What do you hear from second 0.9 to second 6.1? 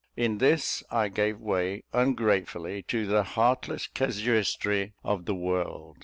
gave way, ungratefully, to the heartless casuistry of the world.